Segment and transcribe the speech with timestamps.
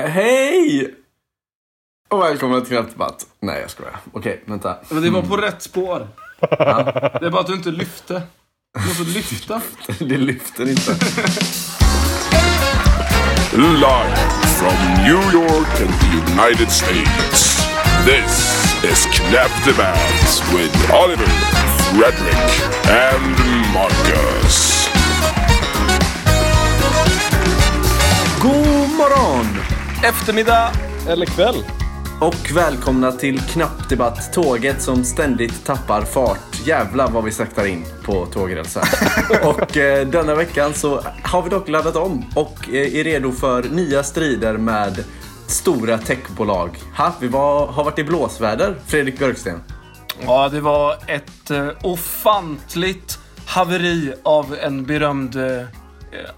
[0.00, 0.94] Hej!
[2.08, 3.26] Och välkomna till Knappdebatt.
[3.40, 3.96] Nej, jag skojar.
[4.12, 4.76] Okej, vänta.
[4.88, 6.08] Men det var på rätt spår.
[6.40, 8.22] Det är bara att du inte lyfte.
[8.78, 9.60] Du måste lyfta.
[9.98, 10.92] Det lyfter inte.
[13.56, 14.16] Live
[14.58, 17.64] from New York and the United States.
[18.04, 21.26] This is Knap Debatt with Oliver,
[21.92, 23.36] Frederick, and
[23.74, 24.83] Marcus.
[30.04, 30.70] Eftermiddag.
[31.08, 31.64] Eller kväll.
[32.20, 36.66] Och välkomna till Knappdebatt, tåget som ständigt tappar fart.
[36.66, 38.82] Jävlar vad vi saktar in på tågrälsen.
[39.44, 43.62] och eh, denna veckan så har vi dock laddat om och eh, är redo för
[43.62, 45.04] nya strider med
[45.46, 46.78] stora techbolag.
[46.96, 49.60] Ha, vi var, har varit i blåsväder, Fredrik Björksten.
[50.26, 55.66] Ja, det var ett eh, ofantligt haveri av en berömd eh,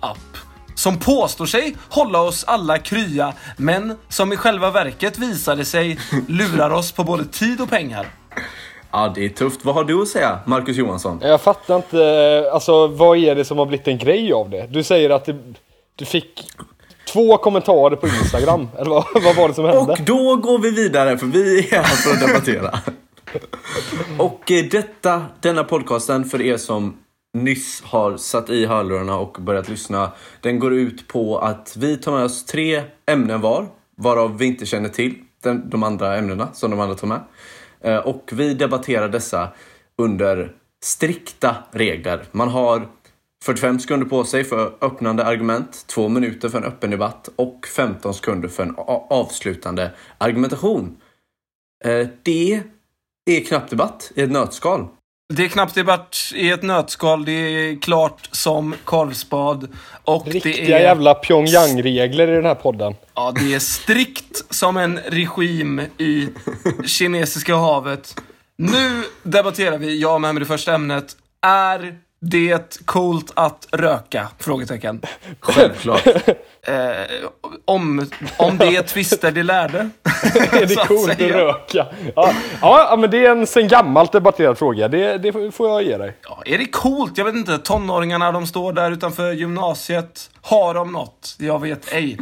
[0.00, 0.45] app.
[0.86, 6.70] Som påstår sig hålla oss alla krya, men som i själva verket visade sig lurar
[6.70, 8.06] oss på både tid och pengar.
[8.90, 9.64] Ja, det är tufft.
[9.64, 11.18] Vad har du att säga, Marcus Johansson?
[11.22, 14.66] Jag fattar inte, alltså vad är det som har blivit en grej av det?
[14.66, 15.36] Du säger att det,
[15.96, 16.44] du fick
[17.12, 19.92] två kommentarer på Instagram, eller vad, vad var det som hände?
[19.92, 22.78] Och då går vi vidare, för vi är här för att debattera.
[24.18, 26.96] och eh, detta, denna podcasten, för er som
[27.44, 32.12] nyss har satt i hörlurarna och börjat lyssna, den går ut på att vi tar
[32.12, 36.70] med oss tre ämnen var, varav vi inte känner till den, de andra ämnena som
[36.70, 37.20] de andra tar med.
[37.80, 39.48] Eh, och vi debatterar dessa
[39.98, 40.52] under
[40.84, 42.24] strikta regler.
[42.32, 42.88] Man har
[43.44, 48.14] 45 sekunder på sig för öppnande argument, 2 minuter för en öppen debatt och 15
[48.14, 48.74] sekunder för en
[49.10, 50.96] avslutande argumentation.
[51.84, 52.62] Eh, det
[53.30, 54.88] är knappt debatt i ett nötskal.
[55.34, 57.24] Det är knappt debatt i ett nötskal.
[57.24, 59.68] Det är klart som korvspad.
[60.04, 62.94] Och Riktiga det är, jävla Pyongyang-regler i den här podden.
[63.14, 66.28] Ja, det är strikt som en regim i
[66.86, 68.20] Kinesiska havet.
[68.56, 71.16] Nu debatterar vi, jag med det första ämnet.
[71.42, 71.98] Är
[72.30, 74.28] det coolt att röka?
[74.38, 75.00] Frågetecken.
[75.40, 76.06] Självklart.
[76.68, 77.28] Eh,
[77.64, 78.06] om,
[78.36, 79.78] om det är twister de lärde.
[80.52, 81.38] Är det att coolt att säga.
[81.38, 81.86] röka?
[82.16, 84.88] Ja, ja, ja, men det är en sen gammalt debatterad fråga.
[84.88, 86.16] Det, det får jag ge dig.
[86.22, 87.18] Ja, är det coolt?
[87.18, 87.58] Jag vet inte.
[87.58, 90.30] Tonåringarna, de står där utanför gymnasiet.
[90.42, 91.36] Har de något?
[91.38, 92.18] Jag vet ej.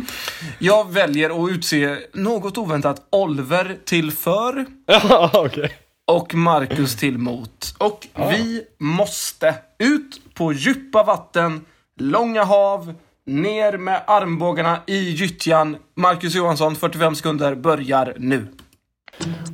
[0.59, 5.73] Jag väljer att utse något oväntat Oliver till för Ja, okej.
[6.07, 7.75] och Marcus till mot.
[7.79, 9.55] Och vi måste
[9.85, 11.65] ut på djupa vatten,
[11.99, 12.95] långa hav,
[13.27, 15.77] ner med armbågarna i gyttjan.
[15.95, 18.47] Marcus Johansson, 45 sekunder, börjar nu.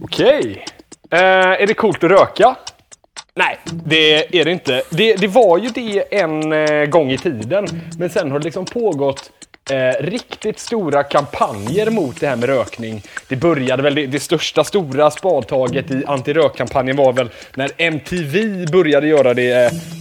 [0.03, 0.65] Okej.
[1.11, 1.19] Eh,
[1.63, 2.57] är det coolt att röka?
[3.35, 4.83] Nej, det är det inte.
[4.91, 7.67] Det, det var ju det en eh, gång i tiden,
[7.99, 9.31] men sen har det liksom pågått
[9.71, 13.03] eh, riktigt stora kampanjer mot det här med rökning.
[13.29, 19.07] Det började väl, det, det största stora spadtaget i antirökkampanjen var väl när MTV började
[19.07, 19.53] göra det,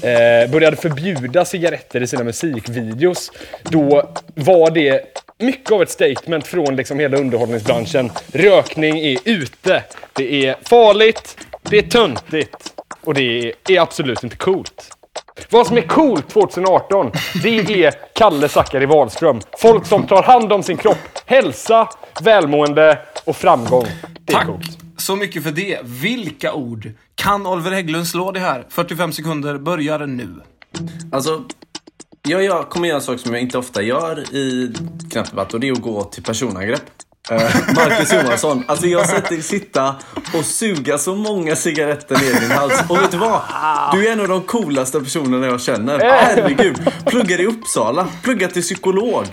[0.04, 3.32] eh, eh, började förbjuda cigaretter i sina musikvideos.
[3.64, 8.12] Då var det mycket av ett statement från liksom hela underhållningsbranschen.
[8.34, 9.84] Rökning är ute.
[10.14, 11.38] Det är farligt,
[11.70, 14.99] det är töntigt och det är, är absolut inte coolt.
[15.50, 17.12] Vad som är coolt 2018,
[17.44, 19.42] det är Kalle Zackari Wahlström.
[19.58, 20.98] Folk som tar hand om sin kropp.
[21.26, 21.90] Hälsa,
[22.22, 23.86] välmående och framgång.
[24.20, 24.78] Det är Tack coolt.
[24.98, 25.80] så mycket för det.
[25.84, 26.92] Vilka ord?
[27.16, 28.66] Kan Oliver Hägglund slå det här?
[28.70, 30.30] 45 sekunder börjar nu.
[31.12, 31.44] Alltså,
[32.28, 34.74] jag, jag kommer göra en sak som jag inte ofta gör i
[35.12, 36.82] knappdebatt och det är att gå till personangrepp.
[37.32, 37.42] Eh,
[37.76, 39.96] Marcus Johansson, alltså jag har sett dig sitta
[40.34, 42.84] och suga så många cigaretter ner i din hals.
[42.90, 43.42] Och vet du vad?
[43.94, 46.00] Du är en av de coolaste personerna jag känner.
[46.00, 46.92] Herregud.
[47.06, 49.26] Pluggar i Uppsala, pluggar till psykolog.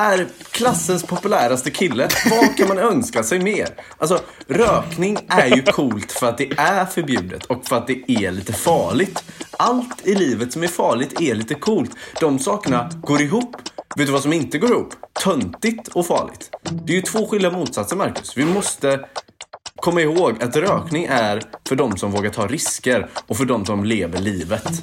[0.00, 2.08] Är klassens populäraste kille.
[2.30, 3.68] Vad kan man önska sig mer?
[3.98, 8.30] Alltså, rökning är ju coolt för att det är förbjudet och för att det är
[8.30, 9.24] lite farligt.
[9.50, 11.90] Allt i livet som är farligt är lite coolt.
[12.20, 13.56] De sakerna går ihop.
[13.96, 14.94] Vet du vad som inte går ihop?
[15.24, 16.50] Töntigt och farligt.
[16.62, 18.36] Det är ju två skilda motsatser, Marcus.
[18.36, 19.04] Vi måste
[19.76, 23.84] komma ihåg att rökning är för de som vågar ta risker och för de som
[23.84, 24.82] lever livet.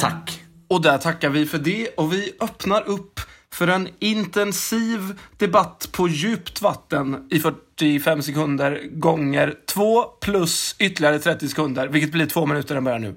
[0.00, 0.42] Tack.
[0.68, 3.20] Och där tackar vi för det och vi öppnar upp
[3.56, 5.00] för en intensiv
[5.36, 12.26] debatt på djupt vatten i 45 sekunder gånger 2 plus ytterligare 30 sekunder, vilket blir
[12.26, 12.74] två minuter.
[12.74, 13.14] Den börjar nu.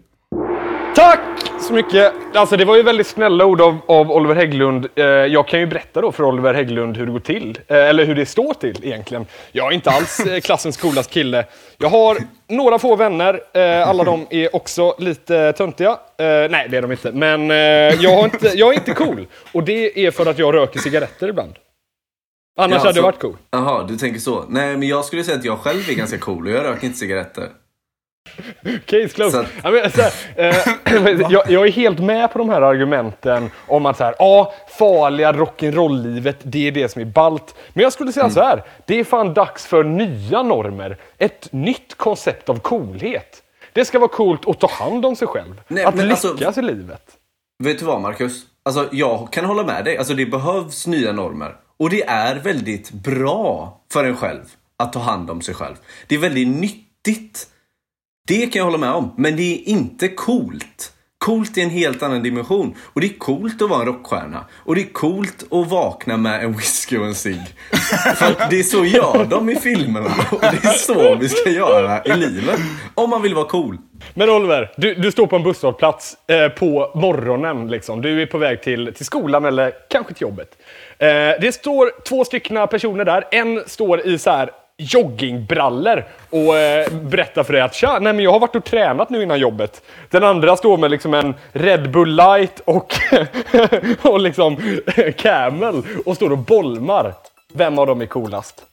[0.95, 2.13] Tack så mycket!
[2.33, 4.87] Alltså det var ju väldigt snälla ord av, av Oliver Hägglund.
[4.95, 7.59] Eh, jag kan ju berätta då för Oliver Hägglund hur det går till.
[7.67, 9.25] Eh, eller hur det står till egentligen.
[9.51, 11.45] Jag är inte alls eh, klassens coolaste kille.
[11.77, 12.17] Jag har
[12.47, 13.41] några få vänner.
[13.53, 15.89] Eh, alla de är också lite töntiga.
[15.89, 17.11] Eh, nej, det är de inte.
[17.11, 17.57] Men eh,
[18.03, 19.27] jag, inte, jag är inte cool.
[19.51, 21.53] Och det är för att jag röker cigaretter ibland.
[22.59, 23.37] Annars Ja, hade jag varit cool.
[23.51, 24.45] Jaha, du tänker så.
[24.49, 26.99] Nej, men jag skulle säga att jag själv är ganska cool och jag röker inte
[26.99, 27.47] cigaretter.
[28.85, 29.39] Case closed.
[29.39, 33.51] Att- Ja, men, så här, eh, jag, jag är helt med på de här argumenten
[33.67, 37.55] om att så här, ja, farliga rock'n'roll-livet, det är det som är ballt.
[37.73, 38.33] Men jag skulle säga Mm.
[38.33, 40.97] så här, det är fan dags för nya normer.
[41.17, 43.43] Ett nytt koncept av coolhet.
[43.73, 45.61] Det ska vara coolt att ta hand om sig själv.
[45.67, 47.01] Nej, att lyckas alltså- i livet.
[47.63, 48.41] Vet du vad, Marcus?
[48.63, 49.97] Alltså, jag kan hålla med dig.
[49.97, 51.55] Alltså, det behövs nya normer.
[51.77, 54.43] Och det är väldigt bra för en själv
[54.77, 55.75] att ta hand om sig själv.
[56.07, 57.47] Det är väldigt nyttigt.
[58.29, 59.13] Det kan jag hålla med om.
[59.17, 60.93] Men det är inte coolt.
[61.17, 62.75] Coolt är en helt annan dimension.
[62.81, 64.45] Och det är coolt att vara en rockstjärna.
[64.53, 67.41] Och det är coolt att vakna med en whisky och en cigg.
[68.15, 70.09] För det är så gör de i filmerna.
[70.31, 72.59] Och det är så vi ska göra i livet.
[72.95, 73.77] Om man vill vara cool.
[74.13, 77.67] Men Oliver, du, du står på en busshållplats eh, på morgonen.
[77.67, 78.01] Liksom.
[78.01, 80.57] Du är på väg till, till skolan eller kanske till jobbet.
[80.97, 81.07] Eh,
[81.41, 83.23] det står två stycken personer där.
[83.31, 84.49] En står i så här
[84.79, 89.09] joggingbrallor och eh, berättar för dig att Tja, nej, men jag har varit och tränat
[89.09, 89.81] nu innan jobbet.
[90.09, 92.93] Den andra står med liksom en Red Bull light och,
[94.01, 94.57] och liksom
[94.95, 97.13] eh, Camel och står och bolmar.
[97.53, 98.63] Vem av dem är coolast?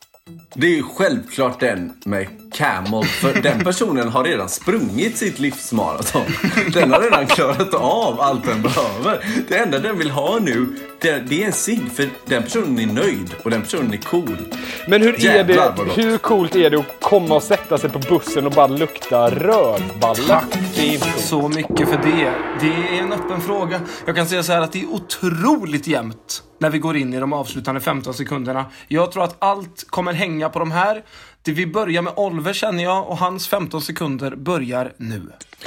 [0.54, 2.26] Det är ju självklart den med
[2.56, 6.22] Camel, för den personen har redan sprungit sitt livsmaraton.
[6.72, 9.24] Den har redan klarat av allt den behöver.
[9.48, 10.66] Det enda den vill ha nu,
[11.00, 14.38] det, det är en cigg, för den personen är nöjd och den personen är cool.
[14.88, 17.98] Men hur, är Jävlar, det, hur coolt är det att komma och sätta sig på
[17.98, 20.22] bussen och bara lukta rödballe?
[20.26, 20.58] Tack
[21.16, 22.32] så mycket för det.
[22.60, 23.80] Det är en öppen fråga.
[24.06, 27.20] Jag kan säga så här att det är otroligt jämnt när vi går in i
[27.20, 28.64] de avslutande 15 sekunderna.
[28.88, 31.02] Jag tror att allt kommer hänga på de här.
[31.52, 35.22] Vi börjar med Oliver känner jag och hans 15 sekunder börjar nu.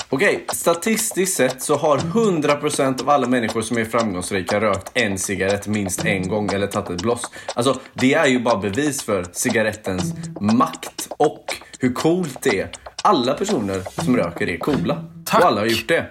[0.10, 5.68] Okej, statistiskt sett så har 100% av alla människor som är framgångsrika rökt en cigarett
[5.68, 7.22] minst en gång eller tagit ett bloss.
[7.56, 11.46] Alltså, det är ju bara bevis för cigarettens makt och
[11.80, 12.72] hur coolt det är.
[13.04, 15.06] Alla personer som röker är coola.
[15.26, 15.42] Tack.
[15.42, 16.06] Och alla har gjort det.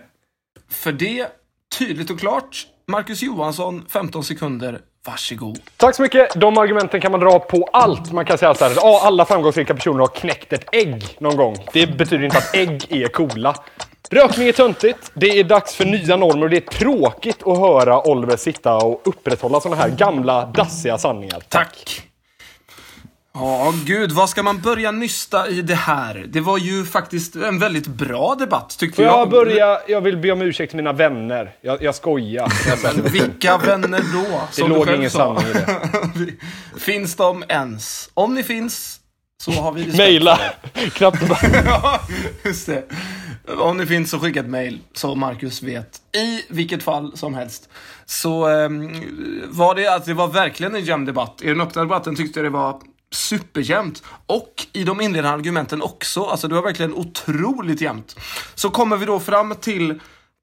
[0.71, 1.27] För det,
[1.79, 4.81] tydligt och klart, Marcus Johansson, 15 sekunder.
[5.11, 5.59] Varsågod.
[5.77, 6.41] Tack så mycket.
[6.41, 8.13] De argumenten kan man dra på allt.
[8.13, 11.57] Man kan säga så här, ja, alla framgångsrika personer har knäckt ett ägg någon gång.
[11.73, 13.55] Det betyder inte att ägg är coola.
[14.11, 18.09] Rökning är töntigt, det är dags för nya normer och det är tråkigt att höra
[18.09, 21.43] Oliver sitta och upprätthålla sådana här gamla, dassiga sanningar.
[21.49, 22.08] Tack.
[23.41, 26.27] Ja, gud, vad ska man börja nysta i det här?
[26.29, 29.19] Det var ju faktiskt en väldigt bra debatt, tyckte Får jag.
[29.21, 29.79] jag börja?
[29.89, 31.55] Jag vill be om ursäkt till mina vänner.
[31.61, 32.53] Jag, jag skojar.
[33.13, 34.41] Vilka vänner då?
[34.49, 35.19] Det som låg ingen sa.
[35.19, 36.33] sanning i det.
[36.81, 38.11] finns de ens?
[38.15, 39.01] Om ni finns,
[39.43, 40.27] så har vi respekt
[40.75, 40.91] er.
[40.91, 41.39] Knappt bara.
[41.65, 42.01] Ja,
[42.45, 42.85] just det.
[43.59, 45.97] Om ni finns så skicka ett mejl så Marcus vet.
[46.17, 47.69] I vilket fall som helst.
[48.07, 49.03] Så ehm,
[49.49, 51.41] var det att det var verkligen en jämn debatt.
[51.43, 54.03] I den öppna debatten tyckte jag det var superjämnt.
[54.27, 56.25] Och i de inledande argumenten också.
[56.25, 58.17] Alltså det var verkligen otroligt jämnt.
[58.55, 60.01] Så kommer vi då fram till,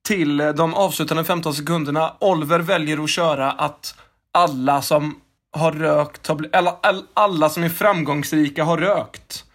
[0.07, 2.13] till de avslutande 15 sekunderna.
[2.19, 3.95] Oliver väljer att köra att
[4.31, 5.19] alla som
[5.57, 6.77] har rökt, har alla,
[7.13, 9.45] alla som är framgångsrika har rökt.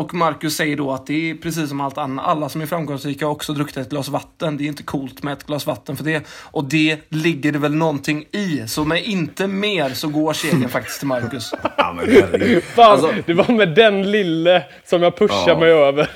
[0.00, 2.26] Och Marcus säger då att det är precis som allt annat.
[2.26, 4.56] Alla som är framgångsrika har också druckit ett glas vatten.
[4.56, 6.26] Det är inte coolt med ett glas vatten för det.
[6.30, 8.64] Och det ligger det väl någonting i.
[8.68, 11.52] Så med inte mer så går segern faktiskt till Marcus.
[11.76, 12.62] Ja, men herregud.
[12.64, 15.58] Fan, Alltså, det var med den lille som jag pushade Ja.
[15.60, 16.10] mig över.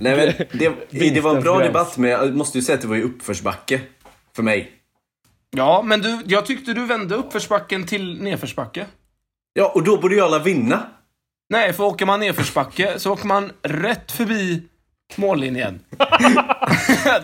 [0.00, 0.46] nej, men
[0.90, 3.02] det, det var en bra debatt, men jag måste ju säga att det var ju
[3.02, 3.80] uppförsbacke.
[4.36, 4.70] För mig.
[5.56, 8.86] Ja, men du, jag tyckte du vände uppförsbacken till nedförsbacke.
[9.52, 10.82] Ja, och då borde ju alla vinna.
[11.48, 14.62] Nej, för åker man nedförsbacke så åker man rätt förbi
[15.16, 15.80] mållinjen.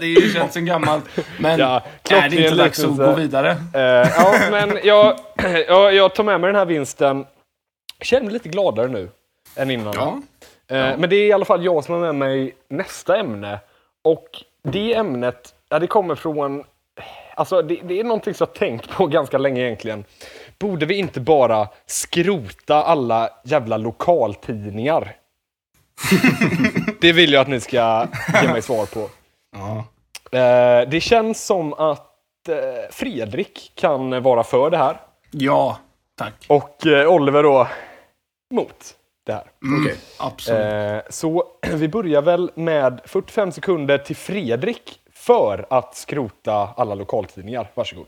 [0.01, 1.05] det är ju känns som gammalt.
[1.39, 3.51] Men Ja, är det inte dags att gå vidare?
[3.75, 3.81] Eh,
[4.17, 5.19] ja, men jag,
[5.69, 7.27] jag, jag tar med mig den här vinsten.
[7.99, 9.09] Jag känner mig lite gladare nu
[9.57, 9.95] än innan.
[9.97, 10.21] Ja.
[10.77, 13.59] Eh, Men det är i alla fall jag som har med mig nästa ämne.
[14.05, 14.29] Och
[14.63, 16.65] det ämnet, ja, det kommer från...
[17.35, 20.05] Alltså det, det är någonting som jag har tänkt på ganska länge egentligen.
[20.61, 25.17] Borde vi inte bara skrota alla jävla lokaltidningar?
[27.01, 28.07] det vill jag att ni ska
[28.43, 29.09] ge mig svar på.
[29.53, 29.85] Ja.
[30.39, 32.57] Eh, det känns som att eh,
[32.91, 35.01] Fredrik kan vara för det här.
[35.31, 35.79] Ja,
[36.19, 36.35] tack.
[36.49, 37.69] Och eh, Oliver då
[38.55, 38.95] mot
[39.27, 39.45] det här.
[39.81, 39.97] Okej.
[40.19, 40.61] Absolut.
[40.61, 47.71] Eh, så vi börjar väl med 45 sekunder till Fredrik för att skrota alla lokaltidningar.
[47.75, 48.07] Varsågod.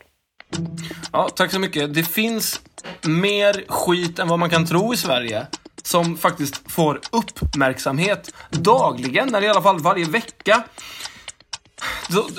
[1.13, 1.95] Ja, tack så mycket.
[1.95, 2.61] Det finns
[3.03, 5.47] mer skit än vad man kan tro i Sverige.
[5.83, 10.63] Som faktiskt får uppmärksamhet dagligen, eller i alla fall varje vecka.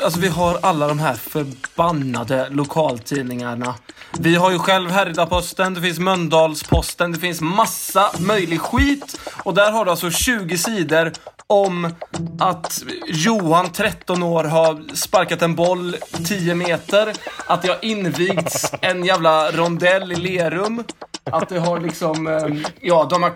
[0.03, 3.75] Alltså vi har alla de här förbannade lokaltidningarna.
[4.19, 9.19] Vi har ju själv Härryda-posten, det finns Mölndals-Posten, det finns massa möjlig skit.
[9.43, 11.11] Och där har du alltså 20 sidor
[11.47, 11.93] om
[12.39, 15.95] att Johan, 13 år, har sparkat en boll
[16.27, 17.13] 10 meter.
[17.47, 20.83] Att det har invigts en jävla rondell i Lerum.
[21.31, 23.31] Att det har liksom, ehm, ja, de har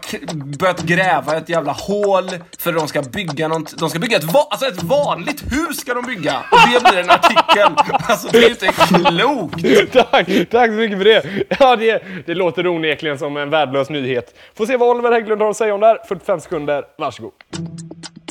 [0.58, 2.29] börjat gräva ett jävla hål
[2.60, 5.94] för de ska bygga något, de ska bygga ett, va- alltså ett vanligt hus ska
[5.94, 6.38] de bygga.
[6.51, 7.72] Och det blir en artikel.
[8.10, 9.91] Alltså det är ju inte klokt.
[10.12, 11.24] Tack, tack så mycket för det.
[11.60, 14.36] Ja, det, det låter onekligen som en värdelös nyhet.
[14.56, 15.98] Får se vad Oliver Hägglund har att säga om det här.
[16.08, 17.32] 45 sekunder, varsågod.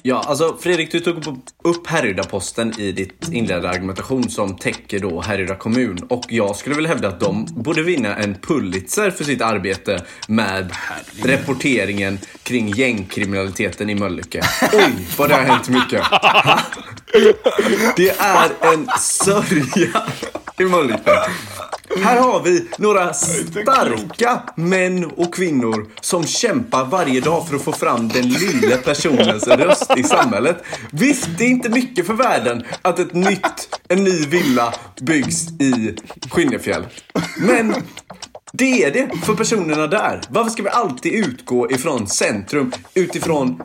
[0.09, 5.55] Ja, alltså Fredrik, du tog upp Härryda-posten i ditt inledande argumentation som täcker då Härryda
[5.55, 5.99] kommun.
[6.09, 10.73] Och jag skulle vilja hävda att de borde vinna en Pulitzer för sitt arbete med
[11.25, 14.43] rapporteringen kring gängkriminaliteten i Mölnlycke.
[14.73, 16.03] Oj, vad det har hänt mycket.
[17.97, 20.03] Det är en sörja
[20.59, 21.13] i Mölnlycke.
[22.05, 27.73] Här har vi några starka män och kvinnor som kämpar varje dag för att få
[27.73, 30.57] fram den lilla personens röst i samhället.
[30.93, 35.97] Visst, det är inte mycket för världen att ett nytt, en ny villa byggs i
[36.31, 36.87] Skinnefjäll.
[37.39, 37.75] Men
[38.53, 40.21] det är det för personerna där.
[40.29, 43.63] Varför ska vi alltid utgå ifrån centrum, utifrån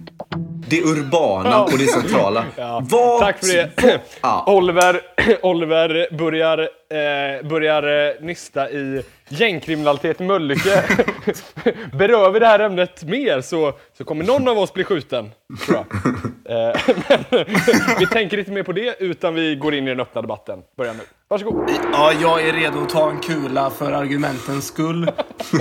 [0.67, 2.45] det urbana och det centrala?
[2.89, 4.01] Vad- Tack för det.
[4.21, 4.43] Ja.
[4.47, 5.01] Oliver,
[5.45, 10.83] Oliver börjar, eh, börjar eh, nysta i gängkriminalitet i Mölnlycke.
[11.93, 15.31] Berör vi det här ämnet mer så, så kommer någon av oss bli skjuten.
[15.65, 15.85] Tror jag.
[16.45, 17.45] Eh, men,
[17.99, 20.59] vi tänker inte mer på det utan vi går in i den öppna debatten.
[20.77, 21.03] Börja nu.
[21.31, 21.69] Varsågod.
[21.91, 25.11] Ja, jag är redo att ta en kula för argumentens skull.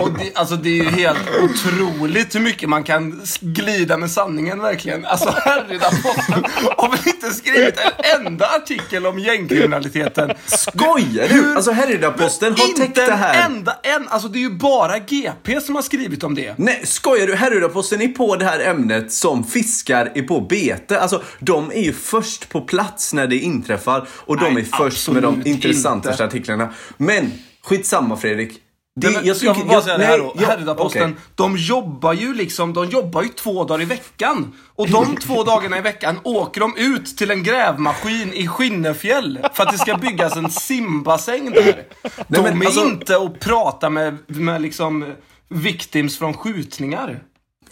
[0.01, 4.63] Och det, alltså, det är ju helt otroligt hur mycket man kan glida med sanningen
[4.63, 5.05] verkligen.
[5.05, 6.45] Alltså Härryda-posten
[6.77, 10.31] har väl inte skrivit en enda artikel om gängkriminaliteten.
[11.29, 11.55] Skojar du?
[11.57, 13.47] Alltså Härryda-posten har täckt Inte det en här.
[13.47, 14.09] enda en.
[14.09, 16.55] Alltså det är ju bara GP som har skrivit om det.
[16.59, 17.35] Nej, skojar du?
[17.35, 21.01] Härryda-posten är på det här ämnet som fiskar är på bete.
[21.01, 25.09] Alltså, de är ju först på plats när det inträffar och de Nej, är först
[25.11, 26.25] med de intressantaste inte.
[26.37, 26.69] artiklarna.
[26.97, 28.53] Men, skitsamma Fredrik.
[29.01, 30.35] Det, Nej, men jag, tycker- får bara säga det här då.
[30.39, 31.15] Härryda-Posten, okej.
[31.35, 34.53] de jobbar ju liksom, de jobbar ju två dagar i veckan.
[34.77, 39.63] Och de två dagarna i veckan åker de ut till en grävmaskin i Skinnefjäll för
[39.65, 41.85] att det ska byggas en simbassäng där.
[42.29, 45.15] De men är alltså- inte och prata med, med liksom
[45.49, 47.21] victims från skjutningar.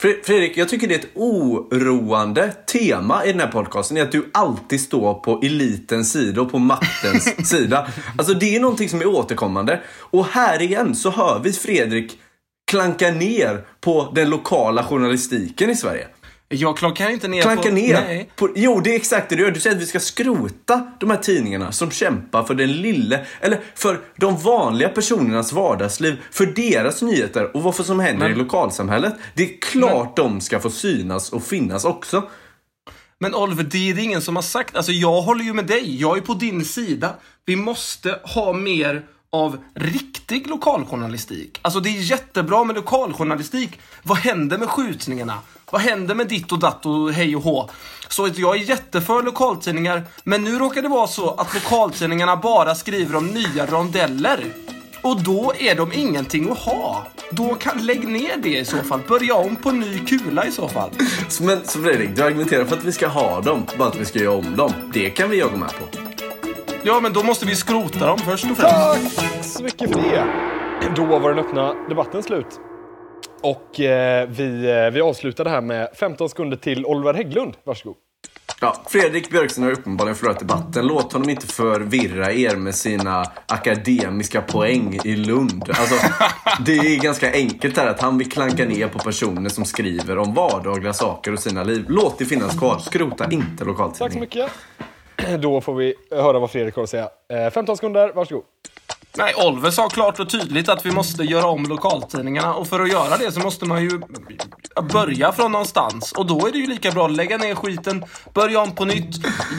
[0.01, 3.97] Fre- Fredrik, jag tycker det är ett oroande tema i den här podcasten.
[3.97, 7.89] är att du alltid står på elitens sida och på maktens sida.
[8.19, 9.81] Alltså det är någonting som är återkommande.
[9.89, 12.19] Och här igen så hör vi Fredrik
[12.71, 16.07] klanka ner på den lokala journalistiken i Sverige.
[16.51, 17.75] Jag klankar inte ner Klanka på...
[17.75, 18.01] ner.
[18.01, 18.31] Nej.
[18.37, 19.51] På, jo, det är exakt det du gör.
[19.51, 23.61] Du säger att vi ska skrota de här tidningarna som kämpar för den lille, eller
[23.75, 29.15] för de vanliga personernas vardagsliv, för deras nyheter och vad som händer i lokalsamhället.
[29.35, 32.29] Det är klart de ska få synas och finnas också.
[33.21, 34.77] Men Oliver, det är det ingen som har sagt.
[34.77, 36.01] Alltså jag håller ju med dig.
[36.01, 37.15] Jag är på din sida.
[37.47, 39.03] Vi måste ha mer
[39.33, 41.59] av riktig lokaljournalistik.
[41.63, 43.81] Alltså det är jättebra med lokaljournalistik.
[44.03, 45.39] Vad händer med skjutningarna?
[45.71, 47.71] Vad händer med ditt och datt och hej och hå?
[48.09, 53.17] Så jag är jätteför lokaltidningar, men nu råkar det vara så att lokaltidningarna bara skriver
[53.17, 54.45] om nya rondeller.
[55.03, 57.07] Och då är de ingenting att ha.
[57.31, 59.01] Då kan, lägg ner det i så fall.
[59.09, 60.91] Börja om på ny kula i så fall.
[61.41, 64.19] Men, så Fredrik, du argumenterar för att vi ska ha dem, bara att vi ska
[64.19, 64.73] göra om dem.
[64.93, 66.08] Det kan vi jobba med på.
[66.89, 69.19] Ja, men då måste vi skrota dem först och främst.
[69.19, 70.25] Tack så mycket för det.
[70.97, 72.47] Då var den öppna debatten slut.
[73.43, 77.57] Och eh, vi, eh, vi avslutar det här med 15 sekunder till Oliver Hägglund.
[77.65, 77.97] Varsågod.
[78.61, 80.87] Ja, Fredrik Björksen har uppenbarligen förlorat debatten.
[80.87, 85.65] Låt honom inte förvirra er med sina akademiska poäng i Lund.
[85.69, 85.95] Alltså,
[86.67, 90.35] det är ganska enkelt här att han vill klanka ner på personer som skriver om
[90.35, 91.85] vardagliga saker och sina liv.
[91.89, 92.79] Låt det finnas kvar.
[92.79, 94.21] Skrota inte Tack så lokaltidningen.
[94.21, 94.51] mycket.
[95.39, 97.11] Då får vi höra vad Fredrik har att säga.
[97.33, 98.45] Eh, 15 sekunder, varsågod.
[99.19, 102.93] Nej, Oliver sa klart och tydligt att vi måste göra om lokaltidningarna och för att
[102.93, 104.01] göra det så måste man ju
[104.93, 106.13] börja från någonstans.
[106.13, 109.17] Och då är det ju lika bra att lägga ner skiten, börja om på nytt.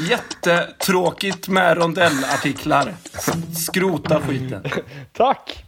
[0.09, 2.93] Jättetråkigt med rondellartiklar.
[3.67, 4.63] Skrota skiten.
[5.13, 5.63] Tack!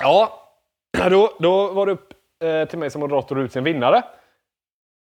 [0.00, 0.46] Ja,
[1.10, 2.12] då, då var det upp
[2.44, 4.02] eh, till mig som moderator att utse en vinnare.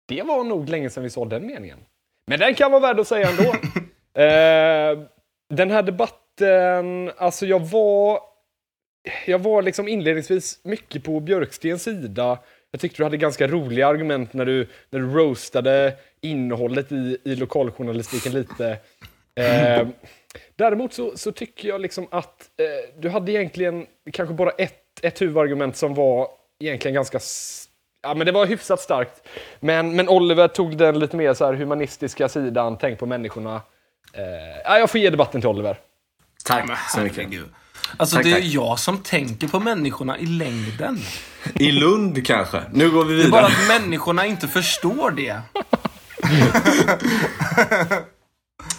[0.07, 1.79] Det var nog länge sedan vi sa den meningen.
[2.27, 3.55] Men den kan vara värd att säga ändå.
[4.17, 4.99] eh,
[5.49, 8.19] den här debatten, alltså jag var...
[9.25, 12.39] Jag var liksom inledningsvis mycket på Björkstens sida.
[12.71, 17.35] Jag tyckte du hade ganska roliga argument när du, när du roastade innehållet i, i
[17.35, 18.77] lokaljournalistiken lite.
[19.35, 19.87] Eh,
[20.55, 25.21] däremot så, så tycker jag liksom att eh, du hade egentligen kanske bara ett, ett
[25.21, 26.27] huvudargument som var
[26.59, 27.19] egentligen ganska...
[28.01, 29.27] Ja, men det var hyfsat starkt.
[29.59, 33.61] Men, men Oliver tog den lite mer så här humanistiska sidan, tänk på människorna.
[34.13, 34.21] Eh,
[34.65, 35.77] ja, jag får ge debatten till Oliver.
[36.45, 37.29] Tack så mycket.
[37.97, 38.43] Alltså Tack, det är tack.
[38.43, 40.99] jag som tänker på människorna i längden.
[41.53, 42.61] I Lund kanske.
[42.71, 43.75] Nu går vi Det är bara vidare.
[43.75, 45.41] att människorna inte förstår det.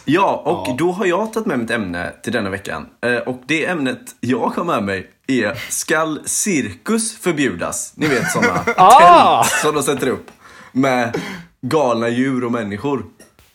[0.04, 2.86] Ja, och då har jag tagit med mitt ämne till denna veckan.
[3.06, 7.92] Eh, Och det ämnet jag har med mig är Skall cirkus förbjudas?
[7.96, 9.42] Ni vet sådana Ah!
[9.44, 10.30] tält som de sätter upp
[10.72, 11.20] med
[11.60, 13.04] galna djur och människor.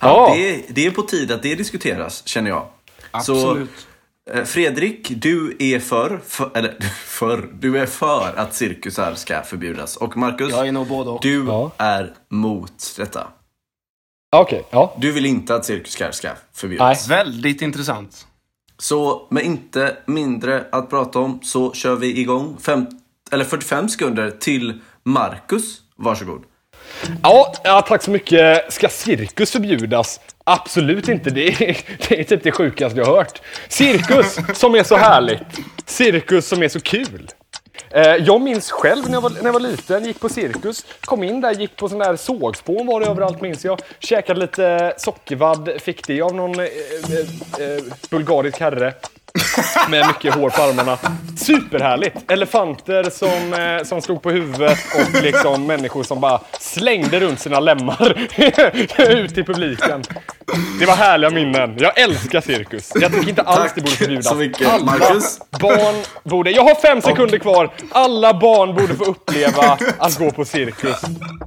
[0.04, 0.30] Ja.
[0.30, 2.66] Ja, det, det är på tid att det diskuteras, känner jag.
[3.12, 3.70] Absolut.
[4.28, 9.42] Så, eh, Fredrik, du är för, för, eller för, du är för att cirkusar ska
[9.42, 9.98] förbjudas.
[9.98, 11.20] Och Marcus, Jag är nog både och.
[11.22, 11.72] du Ja.
[11.78, 13.28] är mot detta.
[14.36, 14.96] Okej, ja.
[15.00, 17.08] Du vill inte att cirkusar ska förbjudas.
[17.10, 17.18] Nej.
[17.18, 18.28] Väldigt intressant.
[18.78, 22.86] Så med inte mindre att prata om så kör vi igång fem,
[23.32, 25.82] eller 45 sekunder till Marcus.
[25.96, 26.44] Varsågod.
[27.24, 28.74] Ja, ja, tack så mycket.
[28.74, 30.20] Ska cirkus förbjudas?
[30.44, 31.30] Absolut inte.
[31.30, 31.78] Det är,
[32.10, 33.42] det är typ det sjukaste jag har hört.
[33.68, 35.60] Cirkus som är så härligt.
[35.86, 37.30] Cirkus som är så kul.
[37.90, 41.24] Eh, jag minns själv när jag, var, när jag var liten, gick på cirkus, kom
[41.24, 43.80] in där, gick på sån där sågspån var det överallt minns jag.
[44.00, 48.94] Käkade lite sockervadd, fick det av någon eh, eh, eh, bulgarisk herre.
[49.90, 50.98] Med mycket hår på armarna.
[51.38, 52.32] Superhärligt!
[52.32, 57.60] Elefanter som, eh, som slog på huvudet och liksom människor som bara slängde runt sina
[57.60, 58.28] lemmar
[59.12, 60.04] ut i publiken.
[60.80, 61.76] Det var härliga minnen.
[61.80, 62.92] Jag älskar cirkus.
[62.96, 64.28] Jag tycker inte alls Tack det borde förbjudas.
[64.30, 65.40] så mycket, Alla Marcus.
[65.60, 66.52] barn borde...
[66.52, 67.74] Jag har fem sekunder kvar.
[67.92, 71.02] Alla barn borde få uppleva att gå på cirkus.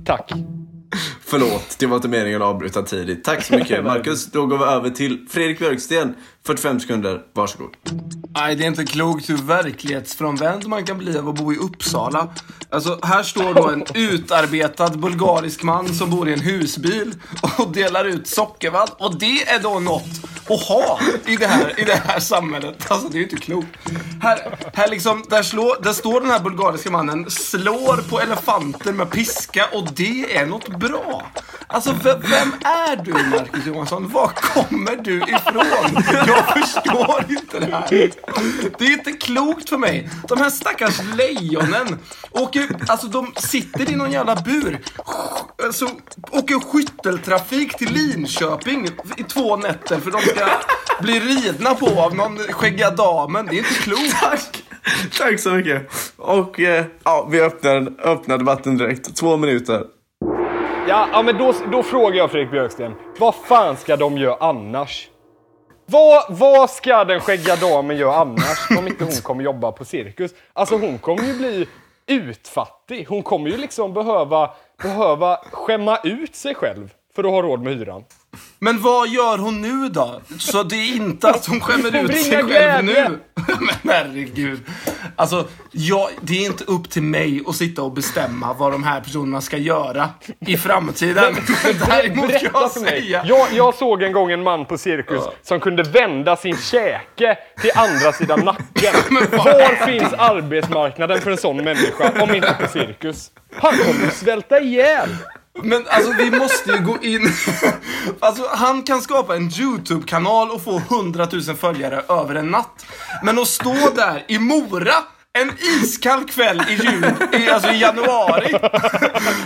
[0.07, 0.33] Tack.
[1.29, 3.25] Förlåt, det var inte meningen att avbryta tidigt.
[3.25, 4.27] Tack så mycket Marcus.
[4.27, 6.15] Då går vi över till Fredrik Björksten.
[6.47, 7.71] 45 sekunder, varsågod.
[8.35, 12.29] Nej, det är inte klokt hur verklighetsfrånvänd man kan bli av att bo i Uppsala.
[12.71, 17.15] Alltså, här står då en utarbetad bulgarisk man som bor i en husbil
[17.59, 18.91] och delar ut sockervadd.
[18.99, 20.03] Och det är då något
[20.49, 22.91] att ha i det här, i det här samhället.
[22.91, 23.69] Alltså, det är ju inte klokt.
[24.23, 29.11] Här, här liksom, där, slår, där står den här bulgariska mannen, slår på elefanter med
[29.11, 31.16] piska och det är något bra.
[31.69, 34.09] Alltså, vem, vem är du, Marcus Johansson?
[34.09, 36.03] Var kommer du ifrån?
[36.27, 38.11] Jag förstår inte det här.
[38.79, 40.11] Det är inte klokt för mig.
[40.29, 41.99] De här stackars lejonen
[42.31, 44.81] åker, alltså de sitter i någon jävla bur.
[45.65, 45.89] Alltså,
[46.31, 50.47] åker skytteltrafik till Linköping i två nätter för de ska
[51.01, 53.47] bli ridna på av någon skäggiga damen.
[53.47, 54.21] Det är inte klokt.
[54.21, 54.63] Tack!
[55.19, 55.93] Tack så mycket.
[56.17, 59.17] Och eh, ja, vi öppnar, öppnar debatten direkt.
[59.17, 59.85] Två minuter.
[60.89, 62.95] Ja, ja men då, då frågar jag Fredrik Björksten.
[63.19, 65.09] Vad fan ska de göra annars?
[65.87, 70.31] Vad, vad ska den skäggiga damen göra annars om inte hon kommer jobba på cirkus?
[70.53, 71.69] Alltså hon kommer ju bli
[72.07, 73.07] utfattig.
[73.09, 74.51] Hon kommer ju liksom behöva,
[74.83, 78.05] behöva skämma ut sig själv för att ha råd med hyran.
[78.59, 80.21] Men vad gör hon nu då?
[80.39, 82.83] Så det är inte att hon skämmer Hon ut sig själv glädje.
[82.83, 83.19] nu?
[83.83, 84.61] Men herregud.
[85.17, 89.01] Alltså, jag, det är inte upp till mig att sitta och bestämma vad de här
[89.01, 91.37] personerna ska göra i framtiden.
[91.89, 93.23] Däremot kan jag säga...
[93.27, 97.71] Jag, jag såg en gång en man på cirkus som kunde vända sin käke till
[97.75, 98.95] andra sidan nacken.
[99.31, 103.31] Var finns arbetsmarknaden för en sån människa om inte på cirkus?
[103.55, 105.09] Han kommer svälta ihjäl!
[105.63, 107.33] Men alltså vi måste ju gå in...
[108.21, 112.87] Alltså han kan skapa en YouTube-kanal och få 100 000 följare över en natt.
[113.23, 114.95] Men att stå där i Mora
[115.33, 118.49] en iskall kväll i jul, i, alltså i januari.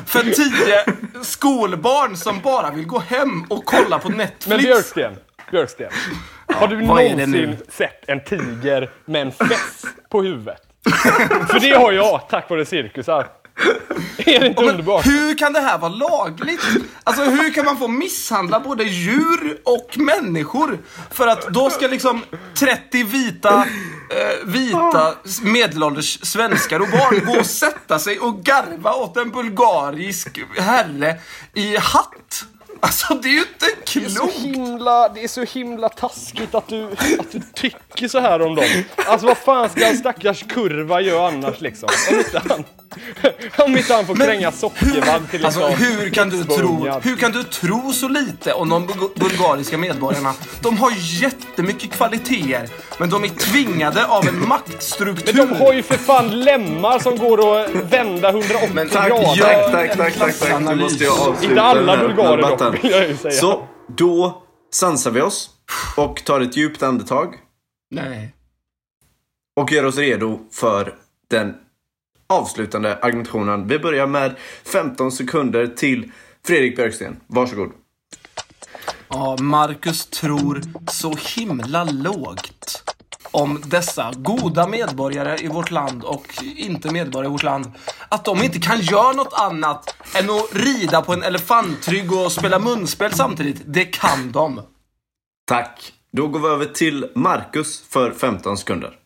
[0.06, 0.84] För tio
[1.22, 4.46] skolbarn som bara vill gå hem och kolla på Netflix.
[4.46, 5.16] Men Björksten,
[5.50, 5.90] Björksten.
[6.46, 10.60] Har du någonsin sett en tiger med en fess på huvudet?
[11.50, 13.26] För det har jag, tack vare cirkusar.
[14.16, 15.06] Är det inte Men underbart?
[15.06, 16.60] hur kan det här vara lagligt?
[17.04, 20.78] Alltså hur kan man få misshandla både djur och människor?
[21.10, 22.22] För att då ska liksom
[22.54, 23.54] 30 vita,
[24.10, 30.38] eh, vita medelålders svenskar och barn gå och sätta sig och garva åt en bulgarisk
[30.58, 31.16] herre
[31.54, 32.44] i hatt.
[32.82, 34.38] Alltså det är ju inte Det är, så klokt.
[34.38, 36.84] himla, det är så himla taskigt att du,
[37.18, 38.64] att du tycker så här om dem.
[39.06, 41.88] Alltså vad fan ska en stackars kurva göra annars liksom?
[42.10, 42.64] Om inte han,
[43.58, 47.42] om inte han får kränga sockervadd till Alltså hur kan du tro, hur kan du
[47.44, 50.34] tro så lite om de bul- bulgariska medborgarna?
[50.62, 55.34] De har jättemycket kvaliteter, men de är tvingade av en maktstruktur.
[55.36, 59.34] Men de har ju för fan lemmar som går att vända 180 Men Tack, grader.
[59.36, 60.60] Gör tack, tack, tack, tack, tack.
[60.60, 63.32] Nu måste jag avsluta Inte alla bulgarer dock, vill jag ju säga.
[63.34, 65.50] Så, då sansar vi oss.
[65.96, 67.34] och tar ett djupt andetag
[67.90, 68.34] Nej.
[69.60, 70.94] och gör oss redo för
[71.30, 71.54] den
[72.30, 73.68] avslutande argumentationen.
[73.68, 76.12] Vi börjar med 15 sekunder till
[76.46, 77.16] Fredrik Björksten.
[77.26, 77.72] Varsågod.
[79.08, 82.82] Ja, Marcus tror så himla lågt
[83.30, 87.72] om dessa goda medborgare i vårt land och inte medborgare i vårt land.
[88.08, 92.58] Att de inte kan göra något annat än att rida på en elefantrygg och spela
[92.58, 93.62] munspel samtidigt.
[93.64, 94.62] Det kan de.
[95.46, 95.92] Tack.
[96.12, 98.99] Då går vi över till Marcus för 15 sekunder.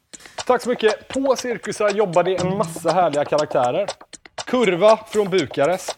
[0.47, 1.09] Tack så mycket.
[1.09, 3.87] På cirkusar jobbade en massa härliga karaktärer.
[4.47, 5.97] Kurva från Bukarest.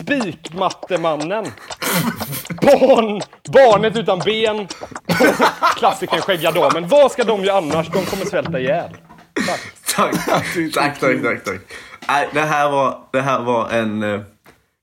[0.00, 1.44] Spikmattemannen.
[2.62, 4.66] Barn, barnet utan ben.
[5.76, 6.88] Klassikern Skäggiga damen.
[6.88, 7.88] Vad ska de göra annars?
[7.88, 8.90] De kommer svälta ihjäl.
[9.46, 9.60] Tack.
[9.96, 10.26] Tack,
[10.74, 11.60] tack, tack, tack, tack.
[12.08, 14.20] Nej, det här var, det här var en eh,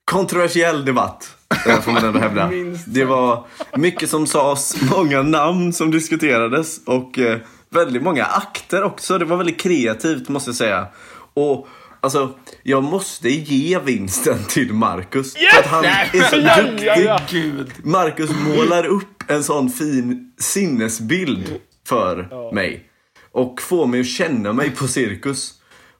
[0.05, 1.29] kontroversiell debatt.
[1.67, 2.49] eh, Får man ändå hävda.
[2.87, 3.43] Det var
[3.75, 7.37] mycket som sades, många namn som diskuterades och eh,
[7.73, 9.17] väldigt många akter också.
[9.17, 10.87] Det var väldigt kreativt måste jag säga.
[11.33, 11.67] Och
[12.01, 12.31] alltså,
[12.63, 15.33] jag måste ge vinsten till Marcus.
[15.53, 16.87] För att han är så Ja, ja, duktig.
[17.05, 17.19] ja.
[17.29, 17.71] Gud.
[17.83, 22.85] Marcus målar upp en sån fin sinnesbild för mig.
[23.31, 25.53] Och får mig att känna mig på cirkus.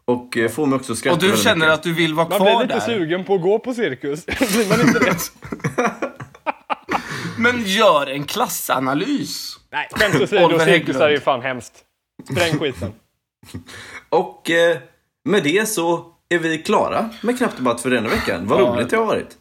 [0.05, 1.73] Och eh, får mig också att skratta Och du känner mycket.
[1.73, 2.79] att du vill vara Man blir kvar lite där.
[2.81, 4.25] sugen på att gå på cirkus.
[4.25, 5.15] Blir man inte det?
[7.38, 9.60] Men gör en klassanalys.
[9.72, 10.60] Nej, skämt åsido.
[10.60, 11.84] Cirkusar är ju fan hemskt.
[12.32, 12.93] Spräng skiten.
[14.10, 14.78] Och eh,
[15.30, 18.48] med det så är vi klara med Knappt Debatt för denna veckan.
[18.48, 19.38] Vad roligt det har varit.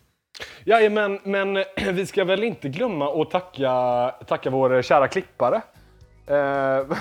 [0.65, 1.55] Jajamän, men
[1.93, 3.71] vi ska väl inte glömma att tacka,
[4.27, 5.57] tacka vår kära klippare.
[6.27, 6.37] Eh,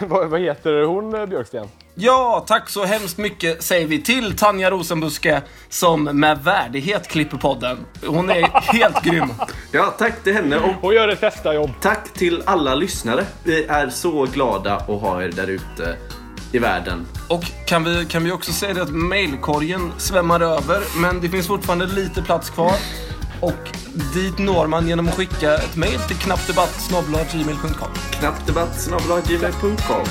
[0.07, 1.67] vad, vad heter hon, eh, Björksten?
[1.95, 7.77] Ja, tack så hemskt mycket säger vi till Tanja Rosenbuske som med värdighet klipper podden.
[8.05, 8.41] Hon är
[8.73, 9.33] helt grym.
[9.71, 11.71] Ja, tack till henne och Hon gör ett hästajobb.
[11.81, 13.25] tack till alla lyssnare.
[13.43, 15.95] Vi är så glada att ha er där ute
[16.51, 17.07] i världen.
[17.29, 21.47] Och kan vi, kan vi också säga det att mailkorgen svämmar över, men det finns
[21.47, 22.73] fortfarande lite plats kvar.
[23.41, 23.69] Och
[24.13, 27.89] dit når man genom att skicka ett mail till knappdebatt.gmail.com.
[28.19, 30.05] Knappdebatt.gmail.com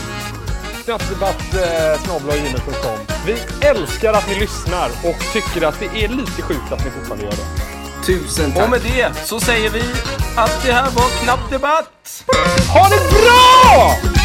[0.89, 2.99] Eh, snabel-a gmail.com.
[3.27, 7.25] Vi älskar att ni lyssnar och tycker att det är lite sjukt att ni fortfarande
[7.25, 8.07] gör det.
[8.07, 8.65] Tusen tack.
[8.65, 9.83] Och med det så säger vi
[10.37, 12.25] att det här var Knapp Debatt!
[12.75, 14.20] Ha det bra!